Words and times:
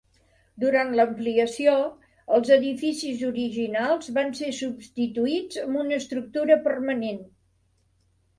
Durant 0.61 0.93
l'ampliació, 0.99 1.75
els 2.37 2.49
edificis 2.55 3.21
originals 3.27 4.09
van 4.17 4.33
ser 4.41 4.49
substituïts 4.61 5.61
amb 5.67 5.83
una 5.83 6.01
estructura 6.03 6.59
permanent. 6.67 7.23